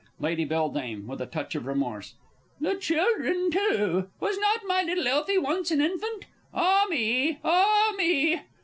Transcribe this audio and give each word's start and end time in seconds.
Lady 0.19 0.45
B. 0.45 0.55
(with 0.65 1.21
a 1.21 1.27
touch 1.31 1.53
of 1.53 1.67
remorse). 1.67 2.15
The 2.59 2.73
children 2.73 3.51
too! 3.51 4.09
Was 4.19 4.35
not 4.39 4.61
my 4.65 4.81
little 4.81 5.07
Elfie 5.07 5.37
once 5.37 5.69
an 5.69 5.79
infant? 5.79 6.25
Ah 6.55 6.87
me, 6.89 7.37
ah 7.43 7.93
me! 7.95 8.41